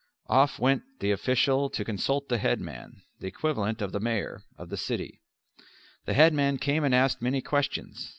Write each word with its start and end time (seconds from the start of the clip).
Off 0.29 0.57
went 0.57 0.81
the 0.99 1.11
official 1.11 1.69
to 1.69 1.85
consult 1.85 2.27
the 2.27 2.39
headman 2.39 3.03
(the 3.19 3.27
equivalent 3.27 3.83
of 3.83 3.91
the 3.91 3.99
Mayor) 3.99 4.41
of 4.57 4.69
the 4.69 4.75
city. 4.75 5.21
The 6.05 6.15
headman 6.15 6.57
came 6.57 6.83
and 6.83 6.95
asked 6.95 7.21
many 7.21 7.39
questions. 7.39 8.09